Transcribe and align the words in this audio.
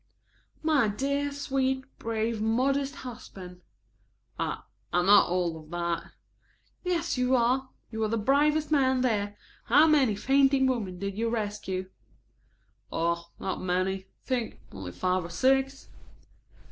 "My 0.63 0.87
dear, 0.87 1.31
sweet, 1.31 1.85
brave, 1.99 2.41
modest 2.41 2.95
husband." 3.05 3.61
"I 4.39 4.63
I'm 4.91 5.05
not 5.05 5.29
all 5.29 5.59
of 5.59 5.69
that." 5.69 6.13
"Yes 6.83 7.19
you 7.19 7.35
are. 7.35 7.69
You 7.91 7.99
were 7.99 8.07
the 8.07 8.17
bravest 8.17 8.71
man 8.71 9.01
there. 9.01 9.37
How 9.65 9.85
many 9.85 10.15
fainting 10.15 10.65
women 10.65 10.97
did 10.97 11.19
you 11.19 11.29
rescue?" 11.29 11.91
"Oh, 12.91 13.29
not 13.39 13.61
many. 13.61 13.93
I 13.95 14.05
think 14.25 14.59
only 14.71 14.91
five 14.91 15.23
or 15.23 15.29
six." 15.29 15.89